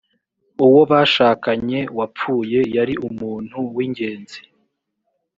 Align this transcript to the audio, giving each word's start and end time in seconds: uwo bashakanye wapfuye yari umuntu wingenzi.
uwo 0.65 0.81
bashakanye 0.91 1.79
wapfuye 1.97 2.59
yari 2.75 2.93
umuntu 3.07 3.57
wingenzi. 3.75 4.39